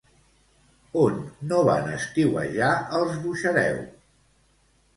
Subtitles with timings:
[1.01, 1.19] On
[1.51, 3.81] no van estiuejar els Buxareu?